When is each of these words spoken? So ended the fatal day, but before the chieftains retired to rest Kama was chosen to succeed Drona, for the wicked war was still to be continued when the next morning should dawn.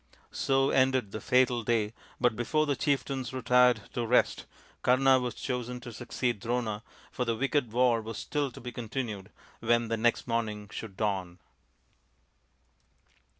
So 0.31 0.71
ended 0.71 1.11
the 1.11 1.21
fatal 1.21 1.61
day, 1.61 1.93
but 2.19 2.35
before 2.35 2.65
the 2.65 2.75
chieftains 2.75 3.33
retired 3.33 3.81
to 3.93 4.03
rest 4.03 4.47
Kama 4.81 5.19
was 5.19 5.35
chosen 5.35 5.79
to 5.81 5.93
succeed 5.93 6.39
Drona, 6.39 6.81
for 7.11 7.23
the 7.23 7.35
wicked 7.35 7.71
war 7.71 8.01
was 8.01 8.17
still 8.17 8.49
to 8.49 8.59
be 8.59 8.71
continued 8.71 9.29
when 9.59 9.89
the 9.89 9.97
next 9.97 10.25
morning 10.27 10.69
should 10.73 10.97
dawn. 10.97 11.37